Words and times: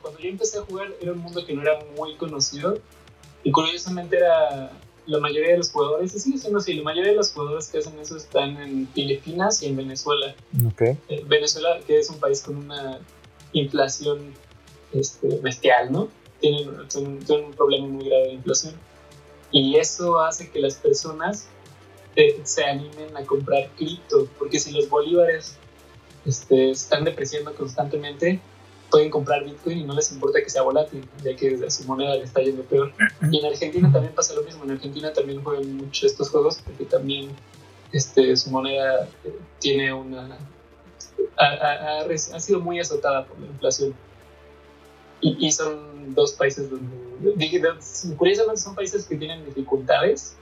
cuando 0.00 0.20
yo 0.20 0.28
empecé 0.28 0.58
a 0.58 0.62
jugar 0.62 0.88
era 1.00 1.12
un 1.12 1.18
mundo 1.18 1.44
que 1.44 1.54
no 1.54 1.62
era 1.62 1.78
muy 1.96 2.14
conocido 2.16 2.78
y 3.42 3.50
curiosamente 3.50 4.16
era 4.16 4.70
la 5.06 5.18
mayoría 5.18 5.52
de 5.52 5.58
los 5.58 5.70
jugadores, 5.70 6.14
y 6.14 6.18
sigue 6.18 6.38
siendo 6.38 6.58
así, 6.58 6.72
la 6.74 6.82
mayoría 6.82 7.10
de 7.10 7.16
los 7.16 7.32
jugadores 7.32 7.68
que 7.68 7.78
hacen 7.78 7.98
eso 7.98 8.16
están 8.16 8.56
en 8.56 8.88
Filipinas 8.88 9.62
y 9.62 9.66
en 9.66 9.76
Venezuela. 9.76 10.34
Okay. 10.72 10.96
Eh, 11.08 11.22
Venezuela, 11.26 11.78
que 11.86 11.98
es 11.98 12.08
un 12.08 12.18
país 12.18 12.40
con 12.42 12.56
una 12.56 13.00
inflación 13.52 14.32
este, 14.92 15.38
bestial, 15.42 15.92
¿no? 15.92 16.08
Tienen, 16.40 16.88
tienen, 16.88 17.44
un 17.44 17.52
problema 17.52 17.86
muy 17.86 18.08
grave 18.08 18.28
de 18.28 18.32
inflación. 18.34 18.74
Y 19.50 19.76
eso 19.76 20.20
hace 20.20 20.50
que 20.50 20.58
las 20.58 20.76
personas 20.76 21.48
eh, 22.16 22.40
se 22.44 22.64
animen 22.64 23.14
a 23.16 23.24
comprar 23.24 23.68
cripto, 23.76 24.26
porque 24.38 24.58
si 24.58 24.72
los 24.72 24.88
bolívares 24.88 25.56
este, 26.24 26.70
están 26.70 27.04
depreciando 27.04 27.54
constantemente, 27.54 28.40
pueden 28.94 29.10
comprar 29.10 29.42
Bitcoin 29.42 29.78
y 29.78 29.82
no 29.82 29.92
les 29.92 30.12
importa 30.12 30.40
que 30.40 30.48
sea 30.48 30.62
volátil, 30.62 31.04
ya 31.24 31.34
que 31.34 31.68
su 31.68 31.82
moneda 31.82 32.14
le 32.14 32.22
está 32.22 32.40
yendo 32.40 32.62
peor. 32.62 32.92
Y 33.28 33.40
en 33.40 33.46
Argentina 33.46 33.90
también 33.90 34.14
pasa 34.14 34.34
lo 34.34 34.42
mismo, 34.44 34.62
en 34.62 34.70
Argentina 34.70 35.12
también 35.12 35.42
juegan 35.42 35.78
mucho 35.78 36.06
estos 36.06 36.30
juegos 36.30 36.60
porque 36.64 36.84
también 36.84 37.30
este, 37.90 38.36
su 38.36 38.50
moneda 38.50 39.08
eh, 39.24 39.36
tiene 39.58 39.92
una... 39.92 40.38
Ha, 41.36 42.02
ha, 42.02 42.40
sido 42.40 42.60
muy 42.60 42.78
azotada 42.78 43.26
por 43.26 43.36
la 43.40 43.46
inflación. 43.46 43.96
Y, 45.20 45.44
y 45.44 45.50
son 45.50 46.14
dos 46.14 46.34
países 46.34 46.70
donde, 46.70 46.86
curiosamente 48.16 48.62
son 48.62 48.76
países 48.76 49.06
que 49.06 49.16
tienen 49.16 49.44
dificultades 49.44 50.36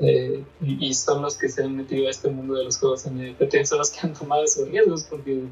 eh, 0.00 0.44
y, 0.60 0.92
son 0.92 1.22
los 1.22 1.38
que 1.38 1.48
se 1.48 1.62
han 1.62 1.78
metido 1.78 2.08
a 2.08 2.10
este 2.10 2.28
mundo 2.28 2.56
de 2.56 2.64
los 2.64 2.76
juegos 2.76 3.06
en 3.06 3.32
NFT, 3.32 3.64
son 3.64 3.78
los 3.78 3.88
que 3.88 4.00
han 4.02 4.12
tomado 4.12 4.44
esos 4.44 4.68
riesgos 4.68 5.04
porque 5.04 5.44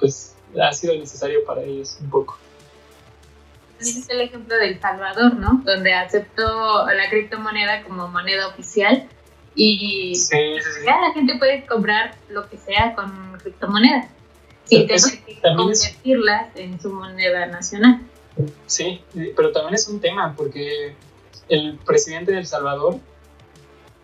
pues 0.00 0.35
ha 0.60 0.72
sido 0.72 0.94
necesario 0.96 1.44
para 1.44 1.62
ellos 1.62 1.98
un 2.00 2.10
poco. 2.10 2.38
También 3.78 3.98
es 3.98 4.08
el 4.08 4.20
ejemplo 4.22 4.56
del 4.56 4.80
Salvador, 4.80 5.34
¿no? 5.34 5.62
Donde 5.64 5.92
aceptó 5.92 6.86
la 6.86 7.10
criptomoneda 7.10 7.82
como 7.82 8.08
moneda 8.08 8.48
oficial 8.48 9.06
y 9.54 10.14
ya 10.14 11.00
la 11.00 11.12
gente 11.14 11.36
puede 11.38 11.66
comprar 11.66 12.14
lo 12.28 12.48
que 12.48 12.58
sea 12.58 12.94
con 12.94 13.38
criptomonedas 13.38 14.06
sin 14.64 14.86
tener 14.86 15.24
que 15.24 15.40
convertirlas 15.40 16.56
en 16.56 16.80
su 16.80 16.92
moneda 16.92 17.46
nacional. 17.46 18.00
Sí, 18.66 19.02
pero 19.34 19.52
también 19.52 19.74
es 19.74 19.88
un 19.88 20.00
tema 20.00 20.34
porque 20.36 20.94
el 21.48 21.78
presidente 21.78 22.32
de 22.32 22.38
El 22.38 22.46
Salvador, 22.46 22.98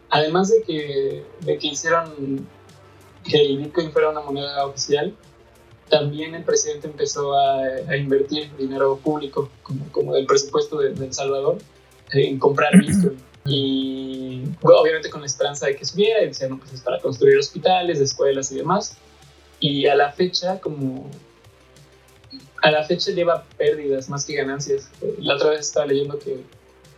además 0.09 0.51
de 0.51 0.63
que, 0.63 1.25
de 1.41 1.59
que 1.59 1.67
hicieron 1.67 2.47
que 3.25 3.41
el 3.41 3.59
Bitcoin 3.59 3.93
fuera 3.93 4.11
una 4.11 4.21
moneda 4.21 4.65
oficial, 4.65 5.15
también 5.89 6.35
el 6.35 6.45
presidente 6.45 6.87
empezó 6.87 7.35
a, 7.37 7.97
invertir 7.97 8.51
dinero 8.57 8.97
público, 8.97 9.51
como, 9.63 9.87
como 9.93 10.15
del 10.15 10.27
presupuesto 10.27 10.79
de, 10.79 10.89
El 10.89 11.13
Salvador, 11.13 11.59
en 12.13 12.39
comprar 12.39 12.73
Bitcoin. 12.79 13.19
Y 13.45 14.45
obviamente 14.63 15.11
con 15.11 15.21
la 15.21 15.27
esperanza 15.27 15.67
de 15.67 15.77
que 15.77 15.85
subiera, 15.85 16.23
y 16.23 16.29
decían, 16.29 16.51
no, 16.51 16.59
pues 16.59 16.73
es 16.73 16.81
para 16.81 17.01
construir 17.01 17.39
hospitales, 17.39 18.01
escuelas 18.01 18.53
y 18.53 18.57
demás. 18.57 18.97
Y 19.61 19.87
a 19.87 19.95
la 19.95 20.13
fecha, 20.13 20.61
como 20.61 21.11
a 22.63 22.71
la 22.71 22.85
fecha 22.85 23.11
lleva 23.11 23.45
pérdidas 23.59 24.09
más 24.09 24.25
que 24.25 24.35
ganancias. 24.35 24.89
La 25.19 25.35
otra 25.35 25.51
vez 25.51 25.61
estaba 25.61 25.87
leyendo 25.87 26.19
que 26.19 26.41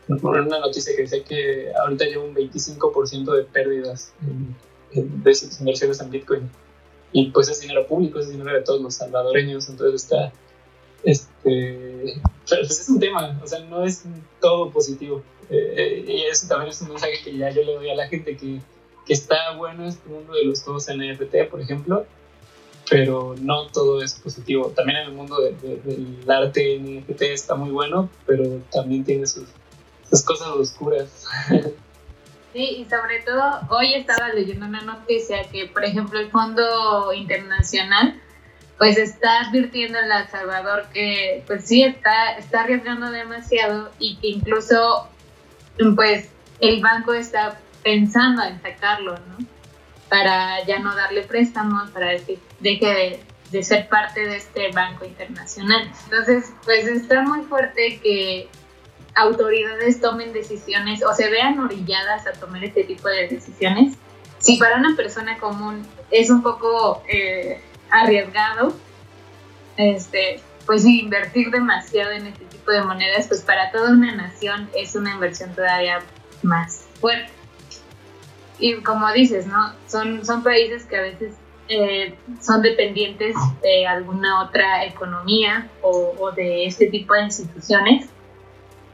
una 0.06 0.58
noticia 0.60 0.94
que 0.94 1.02
decía 1.02 1.24
que 1.24 1.72
ahorita 1.80 2.04
lleva 2.04 2.24
un 2.24 2.34
25% 2.34 3.34
de 3.34 3.42
pérdidas 3.44 4.12
de 4.92 5.34
sus 5.34 5.58
inversiones 5.60 6.00
en 6.00 6.10
Bitcoin 6.10 6.50
y 7.14 7.30
pues 7.30 7.48
es 7.48 7.60
dinero 7.60 7.86
público, 7.86 8.19
es 8.19 8.28
dinero 8.28 8.52
de 8.52 8.62
todos 8.62 8.82
los 8.82 8.97
salvadoreños, 8.97 9.69
entonces 9.69 10.02
está, 10.02 10.32
este, 11.04 12.20
pues 12.48 12.80
es 12.80 12.88
un 12.88 12.98
tema, 12.98 13.41
o 13.42 13.47
sea, 13.47 13.60
no 13.60 13.84
es 13.84 14.02
todo 14.41 14.70
positivo. 14.70 15.22
Eh, 15.48 16.04
y 16.08 16.22
eso 16.22 16.48
también 16.48 16.70
es 16.70 16.82
un 16.82 16.88
mensaje 16.88 17.12
que 17.22 17.36
ya 17.36 17.50
yo 17.50 17.62
le 17.62 17.76
doy 17.76 17.88
a 17.88 17.94
la 17.94 18.08
gente 18.08 18.36
que, 18.36 18.60
que 19.06 19.12
está 19.12 19.54
bueno 19.56 19.86
este 19.86 20.08
mundo 20.08 20.32
de 20.32 20.44
los 20.44 20.64
juegos 20.64 20.88
NFT, 20.88 21.48
por 21.50 21.60
ejemplo, 21.60 22.04
pero 22.91 23.36
no 23.41 23.69
todo 23.69 24.03
es 24.03 24.14
positivo. 24.14 24.72
También 24.74 24.98
en 24.98 25.06
el 25.06 25.12
mundo 25.12 25.41
del 25.41 26.28
arte 26.28 26.80
NFT 26.80 27.22
está 27.22 27.54
muy 27.54 27.70
bueno, 27.70 28.10
pero 28.26 28.60
también 28.72 29.04
tiene 29.04 29.28
sus, 29.28 29.44
sus 30.10 30.22
cosas 30.22 30.48
oscuras. 30.48 31.26
Sí, 32.54 32.60
y 32.78 32.84
sobre 32.88 33.20
todo 33.22 33.62
hoy 33.69 33.94
estaba 33.94 34.28
leyendo 34.28 34.66
una 34.66 34.81
noticia 34.82 35.42
que, 35.50 35.66
por 35.66 35.84
ejemplo, 35.84 36.20
el 36.20 36.31
Fondo 36.31 37.12
Internacional 37.12 38.20
pues 38.78 38.97
está 38.97 39.41
advirtiendo 39.41 39.98
a 39.98 40.20
El 40.20 40.28
Salvador 40.28 40.87
que 40.92 41.42
pues 41.48 41.65
sí 41.65 41.82
está, 41.82 42.37
está 42.38 42.62
arriesgando 42.62 43.10
demasiado 43.10 43.91
y 43.98 44.16
que 44.19 44.28
incluso 44.28 45.09
pues 45.97 46.28
el 46.60 46.81
banco 46.81 47.12
está 47.12 47.59
pensando 47.82 48.44
en 48.44 48.62
sacarlo, 48.62 49.15
¿no? 49.15 49.44
Para 50.09 50.65
ya 50.65 50.78
no 50.78 50.94
darle 50.94 51.22
préstamos, 51.22 51.91
para 51.91 52.16
que 52.19 52.38
deje 52.60 52.86
de, 52.86 53.21
de 53.50 53.62
ser 53.65 53.88
parte 53.88 54.21
de 54.21 54.36
este 54.36 54.71
banco 54.71 55.04
internacional. 55.04 55.91
Entonces, 56.04 56.53
pues 56.65 56.86
está 56.86 57.22
muy 57.22 57.42
fuerte 57.47 57.98
que 58.00 58.48
autoridades 59.14 60.00
tomen 60.00 60.32
decisiones 60.32 61.02
o 61.04 61.12
se 61.14 61.30
vean 61.30 61.58
orilladas 61.60 62.26
a 62.26 62.32
tomar 62.32 62.64
este 62.64 62.84
tipo 62.84 63.08
de 63.08 63.28
decisiones. 63.28 63.97
Si 64.38 64.58
para 64.58 64.76
una 64.76 64.97
persona 64.97 65.38
común 65.38 65.86
es 66.10 66.30
un 66.30 66.42
poco 66.42 67.02
eh, 67.08 67.60
arriesgado, 67.91 68.74
este, 69.76 70.41
pues 70.66 70.84
invertir 70.84 71.50
demasiado 71.50 72.10
en 72.10 72.26
este 72.26 72.44
tipo 72.47 72.70
de 72.72 72.82
monedas, 72.82 73.26
pues 73.28 73.41
para 73.41 73.70
toda 73.70 73.91
una 73.91 74.14
nación 74.14 74.69
es 74.74 74.94
una 74.94 75.14
inversión 75.14 75.54
todavía 75.54 76.00
más 76.42 76.84
fuerte. 77.00 77.32
Y 78.58 78.74
como 78.82 79.10
dices, 79.12 79.47
¿no? 79.47 79.72
Son, 79.86 80.24
son 80.24 80.42
países 80.42 80.84
que 80.84 80.97
a 80.97 81.03
veces 81.03 81.34
eh, 81.69 82.14
son 82.41 82.62
dependientes 82.62 83.34
de 83.62 83.86
alguna 83.86 84.42
otra 84.42 84.84
economía 84.84 85.69
o, 85.82 86.14
o 86.19 86.32
de 86.32 86.66
este 86.66 86.86
tipo 86.86 87.14
de 87.14 87.22
instituciones 87.22 88.08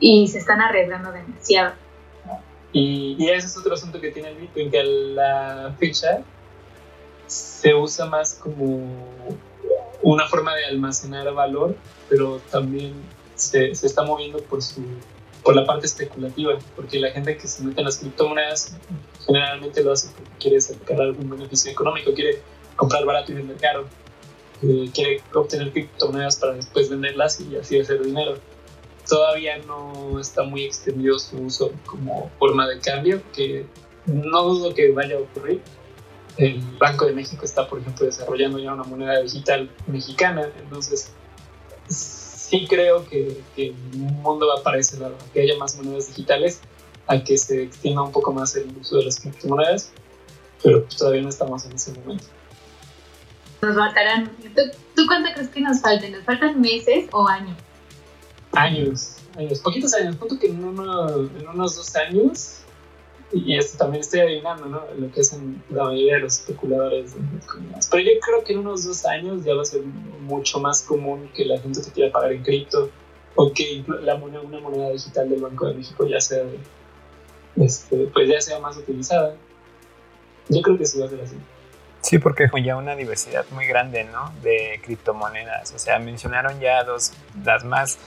y 0.00 0.26
se 0.28 0.38
están 0.38 0.60
arriesgando 0.60 1.12
demasiado. 1.12 1.74
Y, 2.72 3.16
y, 3.18 3.28
ese 3.30 3.46
es 3.46 3.56
otro 3.56 3.74
asunto 3.74 4.00
que 4.00 4.10
tiene 4.10 4.30
el 4.30 4.36
Bitcoin, 4.36 4.70
que 4.70 4.82
la 4.82 5.74
fecha 5.78 6.22
se 7.26 7.74
usa 7.74 8.06
más 8.06 8.34
como 8.34 8.80
una 10.02 10.26
forma 10.28 10.54
de 10.54 10.64
almacenar 10.66 11.32
valor, 11.34 11.76
pero 12.08 12.40
también 12.50 12.94
se, 13.34 13.74
se 13.74 13.86
está 13.86 14.02
moviendo 14.02 14.38
por, 14.38 14.62
su, 14.62 14.82
por 15.42 15.54
la 15.54 15.64
parte 15.64 15.86
especulativa, 15.86 16.58
porque 16.76 16.98
la 16.98 17.10
gente 17.10 17.36
que 17.36 17.48
se 17.48 17.62
mete 17.64 17.80
en 17.80 17.86
las 17.86 17.98
criptomonedas 17.98 18.76
generalmente 19.26 19.82
lo 19.82 19.92
hace 19.92 20.08
porque 20.14 20.30
quiere 20.38 20.60
sacar 20.60 21.00
algún 21.00 21.28
beneficio 21.28 21.70
económico, 21.70 22.12
quiere 22.14 22.40
comprar 22.76 23.04
barato 23.04 23.32
y 23.32 23.36
vender 23.36 23.56
caro, 23.58 23.86
eh, 24.62 24.90
quiere 24.94 25.22
obtener 25.34 25.72
criptomonedas 25.72 26.36
para 26.36 26.54
después 26.54 26.88
venderlas 26.88 27.40
y 27.40 27.56
así 27.56 27.78
hacer 27.78 28.02
dinero 28.02 28.36
todavía 29.10 29.58
no 29.58 30.20
está 30.20 30.44
muy 30.44 30.64
extendido 30.64 31.18
su 31.18 31.36
uso 31.42 31.72
como 31.84 32.30
forma 32.38 32.68
de 32.68 32.78
cambio, 32.78 33.20
que 33.34 33.66
no 34.06 34.42
dudo 34.44 34.72
que 34.72 34.92
vaya 34.92 35.16
a 35.16 35.18
ocurrir. 35.18 35.60
El 36.36 36.60
Banco 36.78 37.06
de 37.06 37.12
México 37.12 37.44
está, 37.44 37.68
por 37.68 37.80
ejemplo, 37.80 38.06
desarrollando 38.06 38.60
ya 38.60 38.72
una 38.72 38.84
moneda 38.84 39.20
digital 39.20 39.68
mexicana, 39.88 40.48
entonces 40.62 41.12
sí 41.88 42.66
creo 42.68 43.04
que, 43.08 43.42
el 43.56 43.74
mundo 43.74 44.46
va 44.46 44.62
para 44.62 44.78
ese 44.78 44.96
lado, 44.98 45.16
que 45.34 45.42
haya 45.42 45.58
más 45.58 45.76
monedas 45.76 46.06
digitales, 46.06 46.60
a 47.08 47.22
que 47.22 47.36
se 47.36 47.64
extienda 47.64 48.02
un 48.02 48.12
poco 48.12 48.32
más 48.32 48.54
el 48.54 48.68
uso 48.80 48.98
de 48.98 49.06
las 49.06 49.18
criptomonedas, 49.18 49.90
pero 50.62 50.84
todavía 50.96 51.22
no 51.22 51.28
estamos 51.28 51.64
en 51.64 51.72
ese 51.72 51.92
momento. 51.98 52.26
Nos 53.60 53.74
faltarán, 53.76 54.30
¿tú, 54.94 55.02
cuánto 55.08 55.30
crees 55.34 55.48
que 55.48 55.60
nos 55.60 55.80
falten? 55.80 56.12
¿Nos 56.12 56.24
faltan 56.24 56.60
meses 56.60 57.08
o 57.10 57.26
años? 57.26 57.56
Años, 58.52 59.16
años, 59.36 59.60
poquitos 59.60 59.94
años, 59.94 60.16
punto 60.16 60.38
que 60.38 60.48
en, 60.48 60.58
en 60.58 61.48
unos 61.48 61.76
dos 61.76 61.96
años, 61.96 62.60
y 63.32 63.56
esto 63.56 63.78
también 63.78 64.00
estoy 64.00 64.20
adivinando, 64.20 64.66
¿no? 64.66 64.82
Lo 64.98 65.10
que 65.12 65.20
hacen 65.20 65.62
la 65.70 65.84
mayoría 65.84 66.14
de 66.14 66.20
los 66.20 66.40
especuladores 66.40 67.14
Pero 67.90 68.02
yo 68.02 68.20
creo 68.20 68.44
que 68.44 68.52
en 68.54 68.58
unos 68.58 68.84
dos 68.84 69.06
años 69.06 69.44
ya 69.44 69.54
va 69.54 69.62
a 69.62 69.64
ser 69.64 69.82
mucho 69.82 70.58
más 70.58 70.82
común 70.82 71.30
que 71.34 71.44
la 71.44 71.58
gente 71.58 71.80
se 71.82 71.92
quiera 71.92 72.10
pagar 72.10 72.32
en 72.32 72.42
cripto 72.42 72.90
o 73.36 73.52
que 73.52 73.84
la 74.02 74.16
moneda, 74.16 74.40
una 74.40 74.58
moneda 74.58 74.90
digital 74.90 75.28
del 75.28 75.40
Banco 75.40 75.68
de 75.68 75.74
México 75.74 76.06
ya 76.06 76.20
sea, 76.20 76.42
este, 77.56 78.08
pues 78.12 78.28
ya 78.28 78.40
sea 78.40 78.58
más 78.58 78.76
utilizada. 78.76 79.36
Yo 80.48 80.60
creo 80.62 80.76
que 80.76 80.84
sí 80.84 80.98
va 80.98 81.06
a 81.06 81.08
ser 81.08 81.20
así. 81.20 81.36
Sí, 82.00 82.18
porque 82.18 82.48
hay 82.52 82.64
ya 82.64 82.76
una 82.76 82.96
diversidad 82.96 83.44
muy 83.52 83.66
grande, 83.66 84.04
¿no? 84.04 84.32
De 84.42 84.80
criptomonedas. 84.82 85.72
O 85.74 85.78
sea, 85.78 85.98
mencionaron 86.00 86.58
ya 86.58 86.82
dos, 86.82 87.12
las 87.44 87.62
más 87.62 87.98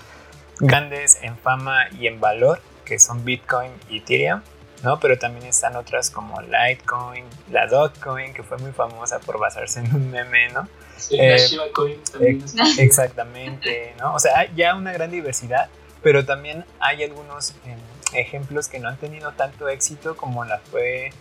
grandes 0.60 1.20
en 1.22 1.38
fama 1.38 1.88
y 2.00 2.08
en 2.08 2.20
valor, 2.20 2.62
que 2.86 3.00
son 3.00 3.24
Bitcoin 3.26 3.72
y 3.90 3.98
Ethereum. 3.98 4.42
¿no? 4.84 5.00
Pero 5.00 5.18
también 5.18 5.46
están 5.48 5.76
otras 5.78 6.10
como 6.10 6.42
Litecoin, 6.42 7.26
la 7.52 7.68
Dogecoin, 7.68 8.34
que 8.34 8.44
fue 8.44 8.58
muy 8.58 8.74
famosa 8.74 9.20
por 9.20 9.40
basarse 9.40 9.80
en 9.80 9.96
un 9.96 10.12
meme, 10.12 10.50
¿no? 10.50 10.68
Sí, 10.98 11.18
la 11.18 11.38
Shiba 11.38 11.66
Coin 11.74 11.98
también. 12.12 12.44
Exactamente, 12.78 13.96
¿no? 13.98 14.14
O 14.14 14.20
sea, 14.20 14.40
hay 14.40 14.52
ya 14.56 14.76
una 14.76 14.92
gran 14.92 15.10
diversidad, 15.10 15.70
pero 16.02 16.26
también 16.26 16.66
hay 16.80 17.04
algunos 17.04 17.52
eh, 17.66 17.78
ejemplos 18.14 18.68
que 18.68 18.80
no 18.80 18.90
han 18.90 18.98
tenido 18.98 19.32
tanto 19.32 19.70
éxito 19.70 20.18
como 20.18 20.44
la 20.44 20.60
fue, 20.60 21.12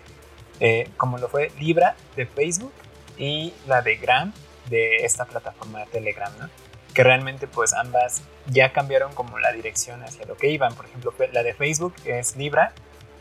eh, 0.59 0.91
como 0.97 1.19
lo 1.19 1.29
fue 1.29 1.53
Libra 1.59 1.95
de 2.17 2.27
Facebook 2.27 2.73
y 3.17 3.55
la 3.67 3.81
de 3.81 3.97
Gram 3.97 4.33
de 4.69 4.97
esta 5.05 5.25
plataforma 5.25 5.81
de 5.81 5.87
Telegram, 5.87 6.33
¿no? 6.39 6.51
Que 6.95 7.03
realmente 7.03 7.47
pues 7.47 7.73
ambas 7.73 8.23
ya 8.47 8.73
cambiaron 8.73 9.15
como 9.15 9.39
la 9.39 9.53
dirección 9.53 10.03
hacia 10.03 10.27
lo 10.27 10.37
que 10.37 10.49
iban. 10.49 10.75
Por 10.75 10.87
ejemplo, 10.87 11.15
la 11.33 11.43
de 11.43 11.55
Facebook 11.55 11.95
que 12.03 12.19
es 12.19 12.37
Libra, 12.37 12.73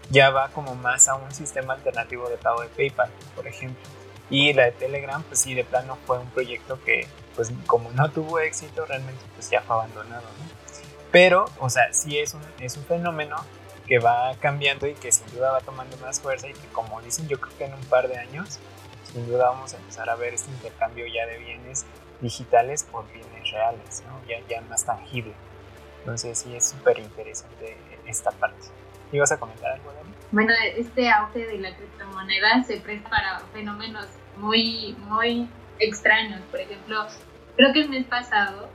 ya 0.10 0.30
va 0.30 0.50
como 0.50 0.76
más 0.76 1.08
a 1.08 1.16
un 1.16 1.32
sistema 1.32 1.74
alternativo 1.74 2.30
de 2.30 2.38
pago 2.38 2.62
de 2.62 2.68
PayPal, 2.70 3.10
por 3.36 3.48
ejemplo. 3.48 3.82
Y 4.30 4.54
la 4.54 4.66
de 4.66 4.72
Telegram, 4.72 5.22
pues 5.24 5.40
sí, 5.40 5.54
de 5.54 5.64
plano 5.64 5.98
fue 6.06 6.18
un 6.18 6.30
proyecto 6.30 6.82
que, 6.84 7.08
pues 7.36 7.52
como 7.68 7.92
no 7.92 8.10
tuvo 8.10 8.40
éxito, 8.40 8.86
realmente 8.86 9.22
pues 9.36 9.50
ya 9.50 9.62
fue 9.62 9.76
abandonado, 9.76 10.22
¿no? 10.22 10.62
Pero, 11.12 11.46
o 11.60 11.70
sea, 11.70 11.92
sí 11.94 12.18
es 12.18 12.34
un, 12.34 12.42
es 12.60 12.78
un 12.78 12.86
fenómeno 12.86 13.36
que 13.88 14.00
va 14.00 14.34
cambiando 14.40 14.88
y 14.88 14.94
que 14.94 15.12
sin 15.12 15.28
duda 15.36 15.52
va 15.52 15.60
tomando 15.60 15.98
más 15.98 16.22
fuerza 16.22 16.48
y 16.48 16.54
que 16.54 16.68
como 16.72 17.02
dicen, 17.02 17.28
yo 17.28 17.40
creo 17.42 17.58
que 17.58 17.66
en 17.66 17.74
un 17.74 17.84
par 17.86 18.08
de 18.08 18.18
años, 18.18 18.60
sin 19.12 19.28
duda 19.28 19.50
vamos 19.50 19.74
a 19.74 19.78
empezar 19.78 20.10
a 20.10 20.16
ver 20.16 20.34
este 20.34 20.50
intercambio 20.50 21.06
ya 21.08 21.26
de 21.26 21.38
bienes 21.38 21.86
digitales 22.22 22.84
por 22.84 23.12
bienes 23.12 23.52
reales, 23.52 24.04
¿no? 24.08 24.22
ya, 24.28 24.62
más 24.62 24.86
tangible. 24.86 25.34
Entonces 26.00 26.40
sí 26.40 26.56
es 26.56 26.70
súper 26.70 27.00
interesante 27.00 27.78
esta 28.06 28.32
parte. 28.32 28.68
¿Ibas 29.12 29.32
a 29.32 29.40
comentar 29.40 29.72
algo, 29.72 29.92
Dani? 29.92 30.10
Bueno, 30.32 30.54
este 30.78 31.10
auge 31.10 31.46
de 31.46 31.58
la 31.58 31.76
criptomoneda 31.76 32.64
se 32.64 32.78
presta 32.78 33.10
para 33.10 33.40
fenómenos 33.54 34.08
muy, 34.38 34.96
muy 35.00 35.50
extraños. 35.80 36.42
Por 36.50 36.62
ejemplo, 36.62 37.06
creo 37.58 37.74
que 37.74 37.82
el 37.82 37.90
mes 37.90 38.06
pasado 38.06 38.70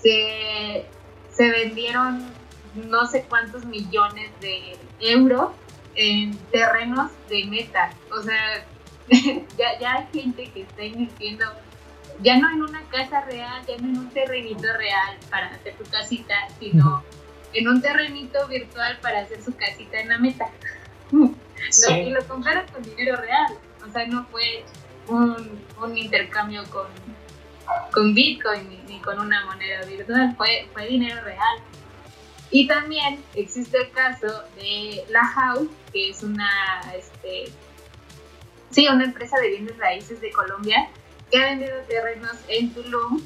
se, 0.00 0.86
se 1.30 1.50
vendieron 1.50 2.32
no 2.74 3.06
sé 3.06 3.24
cuántos 3.28 3.64
millones 3.64 4.30
de 4.40 4.78
euros 5.00 5.50
en 5.94 6.36
terrenos 6.52 7.10
de 7.28 7.44
meta. 7.46 7.90
O 8.16 8.22
sea, 8.22 8.64
ya, 9.58 9.78
ya 9.80 9.94
hay 9.94 10.06
gente 10.12 10.50
que 10.52 10.62
está 10.62 10.84
invirtiendo 10.84 11.46
ya 12.20 12.38
no 12.38 12.50
en 12.50 12.62
una 12.62 12.82
casa 12.88 13.22
real, 13.22 13.64
ya 13.66 13.76
no 13.78 13.88
en 13.88 13.98
un 13.98 14.10
terrenito 14.10 14.66
real 14.76 15.16
para 15.30 15.48
hacer 15.48 15.74
tu 15.76 15.84
casita, 15.84 16.34
sino 16.58 17.04
en 17.52 17.68
un 17.68 17.80
terrenito 17.80 18.46
virtual 18.48 18.98
para 19.00 19.20
hacer 19.20 19.42
su 19.42 19.54
casita 19.56 20.00
en 20.00 20.08
la 20.08 20.18
meta. 20.18 20.48
Y 21.88 22.10
lo 22.10 22.24
compraron 22.28 22.64
con 22.68 22.82
dinero 22.82 23.16
real. 23.16 23.46
O 23.84 23.90
sea, 23.90 24.06
no 24.06 24.24
fue 24.26 24.64
un, 25.08 25.60
un 25.82 25.96
intercambio 25.96 26.62
con, 26.70 26.86
con 27.92 28.14
Bitcoin 28.14 28.68
ni, 28.68 28.78
ni, 28.82 29.00
con 29.00 29.18
una 29.18 29.44
moneda 29.46 29.82
virtual, 29.84 30.34
fue, 30.36 30.68
fue 30.72 30.86
dinero 30.86 31.20
real. 31.22 31.58
Y 32.50 32.68
también 32.68 33.24
existe 33.34 33.78
el 33.78 33.90
caso 33.90 34.44
de 34.54 35.04
La 35.08 35.24
House, 35.24 35.68
que 35.92 36.10
es 36.10 36.22
una, 36.22 36.80
este, 36.94 37.50
sí, 38.70 38.86
una 38.86 39.04
empresa 39.04 39.38
de 39.40 39.48
bienes 39.48 39.76
raíces 39.78 40.20
de 40.20 40.30
Colombia 40.30 40.88
que 41.30 41.38
ha 41.38 41.46
vendido 41.46 41.76
terrenos 41.88 42.36
en 42.48 42.72
Tulum 42.72 43.22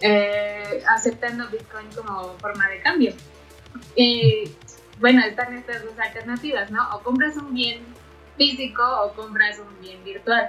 eh, 0.00 0.82
aceptando 0.88 1.48
Bitcoin 1.48 1.88
como 1.94 2.36
forma 2.38 2.68
de 2.68 2.80
cambio. 2.80 3.14
Y 3.94 4.50
bueno, 4.98 5.24
están 5.24 5.54
estas 5.54 5.84
dos 5.84 5.98
alternativas, 5.98 6.70
¿no? 6.70 6.94
O 6.94 7.02
compras 7.02 7.36
un 7.36 7.54
bien 7.54 7.84
físico 8.36 8.82
o 9.02 9.12
compras 9.14 9.58
un 9.58 9.80
bien 9.80 10.02
virtual. 10.04 10.48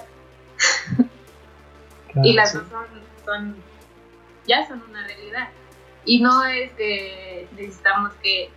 y 2.24 2.34
las 2.34 2.54
dos 2.54 2.64
son, 2.70 2.86
son, 3.26 3.56
ya 4.48 4.68
son 4.68 4.82
una 4.90 5.06
realidad. 5.06 5.50
Y 6.06 6.22
no 6.22 6.46
es 6.46 6.72
que 6.74 7.48
necesitamos 7.56 8.14
que 8.22 8.50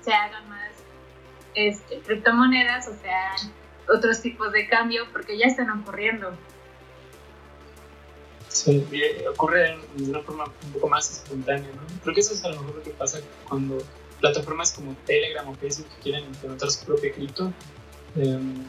se 0.00 0.12
hagan 0.12 0.48
más 0.48 0.70
este, 1.54 2.00
criptomonedas 2.00 2.88
o 2.88 2.94
sea 2.96 3.34
otros 3.88 4.20
tipos 4.20 4.50
de 4.52 4.68
cambio 4.68 5.06
porque 5.12 5.36
ya 5.36 5.46
están 5.46 5.70
ocurriendo. 5.70 6.36
Sí, 8.54 8.86
ocurre 9.28 9.76
de 9.96 10.10
una 10.10 10.20
forma 10.20 10.44
un 10.44 10.72
poco 10.74 10.88
más 10.88 11.10
espontánea, 11.10 11.68
¿no? 11.74 11.82
Creo 12.02 12.14
que 12.14 12.20
eso 12.20 12.34
es 12.34 12.44
a 12.44 12.50
lo 12.50 12.60
mejor 12.60 12.76
lo 12.76 12.82
que 12.84 12.90
pasa 12.90 13.20
cuando 13.48 13.78
plataformas 14.20 14.70
como 14.70 14.94
Telegram 15.06 15.48
o 15.48 15.54
Facebook 15.56 15.88
quieren 16.00 16.24
implementar 16.24 16.70
su 16.70 16.84
propia 16.86 17.12
cripto. 17.12 17.52
Em, 18.14 18.62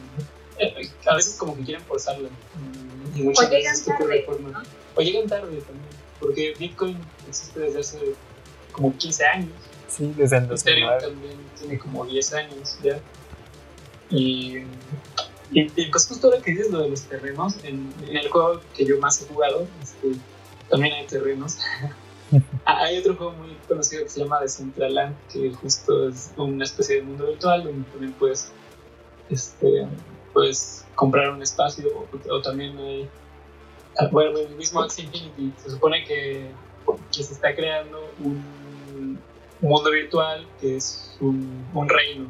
eh, 0.58 0.90
a 1.06 1.14
veces 1.14 1.36
como 1.36 1.56
que 1.56 1.62
quieren 1.62 1.84
forzarlo. 1.84 2.28
Y 3.14 3.22
muchas 3.22 3.46
o 3.46 3.50
veces 3.50 3.86
llegan 3.86 3.98
tarde, 3.98 4.22
forma, 4.24 4.50
¿no? 4.50 4.62
O 4.96 5.00
llegan 5.02 5.28
tarde 5.28 5.56
también, 5.60 5.88
porque 6.18 6.54
Bitcoin 6.58 6.98
existe 7.28 7.60
desde 7.60 7.78
hace 7.78 7.98
como 8.72 8.96
15 8.96 9.24
años. 9.24 9.52
Sí, 9.86 10.12
desde 10.16 10.38
el 10.38 10.48
2009. 10.48 10.96
Ethereum 10.96 11.14
también 11.14 11.38
tiene 11.60 11.78
como 11.78 12.04
10 12.06 12.32
años 12.32 12.78
ya. 12.82 12.98
Y 14.10 14.64
y, 15.50 15.90
pues 15.90 16.06
justo 16.08 16.26
ahora 16.26 16.42
que 16.42 16.50
dices 16.50 16.70
lo 16.70 16.80
de 16.80 16.90
los 16.90 17.02
terrenos, 17.02 17.56
en, 17.62 17.92
el 18.10 18.28
juego 18.28 18.60
que 18.74 18.84
yo 18.84 18.98
más 18.98 19.22
he 19.22 19.26
jugado, 19.26 19.66
este, 19.82 20.12
también 20.68 20.94
hay 20.94 21.06
terrenos. 21.06 21.58
hay 22.64 22.98
otro 22.98 23.14
juego 23.14 23.32
muy 23.32 23.56
conocido 23.68 24.02
que 24.02 24.08
se 24.08 24.20
llama 24.20 24.40
Decentraland, 24.40 25.14
que 25.32 25.52
justo 25.52 26.08
es 26.08 26.32
una 26.36 26.64
especie 26.64 26.96
de 26.96 27.02
mundo 27.02 27.26
virtual 27.26 27.64
donde 27.64 27.88
también 27.90 28.12
puedes, 28.14 28.50
este, 29.30 29.86
puedes 30.32 30.84
comprar 30.94 31.30
un 31.30 31.42
espacio 31.42 32.08
o, 32.30 32.42
también 32.42 32.76
hay... 32.78 33.08
Ah, 33.98 34.08
bueno, 34.10 34.38
el 34.38 34.56
mismo 34.56 34.82
Axie 34.82 35.04
Infinity 35.04 35.54
se 35.56 35.70
supone 35.70 36.04
que, 36.04 36.50
que 37.14 37.22
se 37.22 37.32
está 37.32 37.54
creando 37.54 37.98
un 38.18 39.18
mundo 39.60 39.90
virtual 39.90 40.46
que 40.60 40.76
es 40.76 41.16
un, 41.20 41.66
un 41.72 41.88
reino 41.88 42.26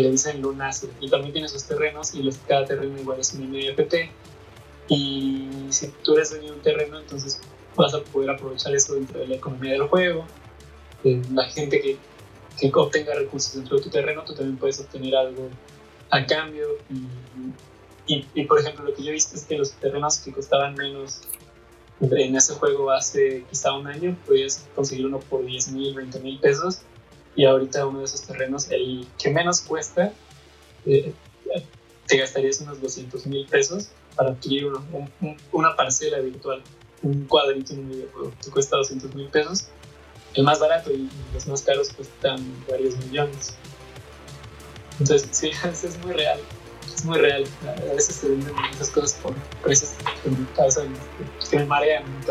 le 0.00 0.10
dicen 0.10 0.40
Lunace. 0.42 0.88
Y 1.00 1.08
también 1.08 1.32
tiene 1.32 1.48
sus 1.48 1.64
terrenos 1.64 2.14
y 2.14 2.22
los, 2.22 2.36
cada 2.38 2.64
terreno 2.64 2.98
igual 2.98 3.20
es 3.20 3.32
un 3.34 3.50
NFT. 3.50 3.94
Y 4.88 5.48
si 5.70 5.88
tú 6.04 6.14
eres 6.14 6.30
dueño 6.30 6.46
de 6.46 6.52
un 6.52 6.62
terreno, 6.62 6.98
entonces 6.98 7.40
vas 7.74 7.94
a 7.94 8.00
poder 8.02 8.30
aprovechar 8.30 8.74
eso 8.74 8.94
dentro 8.94 9.20
de 9.20 9.28
la 9.28 9.36
economía 9.36 9.72
del 9.72 9.82
juego. 9.82 10.24
la 11.04 11.44
gente 11.44 11.80
que, 11.80 11.96
que 12.58 12.70
obtenga 12.74 13.14
recursos 13.14 13.54
dentro 13.54 13.76
de 13.76 13.82
tu 13.82 13.90
terreno, 13.90 14.22
tú 14.24 14.34
también 14.34 14.56
puedes 14.56 14.80
obtener 14.80 15.14
algo 15.16 15.48
a 16.10 16.24
cambio. 16.24 16.66
Y, 18.06 18.24
y, 18.34 18.44
por 18.44 18.60
ejemplo, 18.60 18.84
lo 18.84 18.94
que 18.94 19.02
yo 19.02 19.10
he 19.10 19.14
visto 19.14 19.34
es 19.34 19.44
que 19.44 19.58
los 19.58 19.72
terrenos 19.72 20.18
que 20.18 20.32
costaban 20.32 20.74
menos 20.74 21.20
en 22.00 22.36
ese 22.36 22.54
juego 22.54 22.90
hace 22.90 23.44
quizá 23.50 23.72
un 23.72 23.86
año, 23.86 24.16
podías 24.26 24.64
conseguir 24.76 25.06
uno 25.06 25.18
por 25.18 25.44
10 25.44 25.72
mil, 25.72 25.94
20 25.94 26.20
mil 26.20 26.38
pesos 26.38 26.82
y 27.36 27.44
ahorita 27.44 27.86
uno 27.86 28.00
de 28.00 28.06
esos 28.06 28.22
terrenos, 28.22 28.70
el 28.70 29.06
que 29.18 29.30
menos 29.30 29.60
cuesta, 29.60 30.12
eh, 30.86 31.12
te 32.06 32.16
gastarías 32.16 32.60
unos 32.60 32.80
200 32.80 33.26
mil 33.26 33.46
pesos 33.46 33.90
para 34.14 34.30
adquirir 34.30 34.72
una 35.52 35.76
parcela 35.76 36.18
virtual, 36.20 36.62
un 37.02 37.26
cuadrito 37.26 37.74
en 37.74 37.80
un 37.80 37.90
videojuego, 37.90 38.32
te 38.42 38.50
cuesta 38.50 38.76
200 38.76 39.14
mil 39.14 39.28
pesos. 39.28 39.68
El 40.34 40.44
más 40.44 40.58
barato 40.60 40.90
y 40.92 41.08
los 41.32 41.46
más 41.46 41.62
caros 41.62 41.90
cuestan 41.90 42.38
varios 42.68 42.96
millones. 42.96 43.54
Entonces, 44.98 45.28
sí, 45.30 45.50
es 45.64 45.98
muy 46.04 46.12
real. 46.12 46.40
Es 46.94 47.04
muy 47.04 47.18
real. 47.18 47.44
A 47.66 47.94
veces 47.94 48.20
te 48.20 48.28
venden 48.28 48.54
muchas 48.54 48.90
cosas 48.90 49.14
por 49.22 49.34
precios 49.62 49.92
que 50.22 50.30
me 50.30 50.46
causan, 50.54 50.94
que 51.50 51.56
me 51.58 51.66
marean, 51.66 52.04
me. 52.04 52.26